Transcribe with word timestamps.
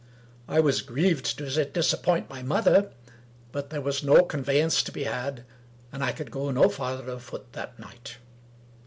I 0.47 0.59
was 0.59 0.81
grieved 0.81 1.37
to 1.37 1.63
disappoint 1.63 2.27
my 2.27 2.41
mother. 2.41 2.91
But 3.51 3.69
there 3.69 3.81
was 3.81 4.01
no 4.03 4.23
conveyance 4.23 4.81
to 4.81 4.91
be 4.91 5.03
had, 5.03 5.45
and 5.91 6.03
I 6.03 6.11
could 6.11 6.31
go 6.31 6.49
no 6.49 6.69
farther 6.69 7.07
afoot 7.13 7.53
that 7.53 7.77
night. 7.77 8.17